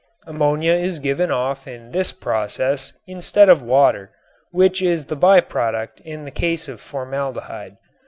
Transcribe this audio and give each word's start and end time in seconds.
Ammonia 0.25 0.73
is 0.73 0.97
given 0.97 1.29
off 1.29 1.67
in 1.67 1.91
this 1.91 2.11
process 2.11 2.93
instead 3.05 3.49
of 3.49 3.61
water 3.61 4.09
which 4.49 4.81
is 4.81 5.05
the 5.05 5.15
by 5.15 5.39
product 5.41 5.99
in 5.99 6.25
the 6.25 6.31
case 6.31 6.67
of 6.67 6.81
formaldehyde. 6.81 7.77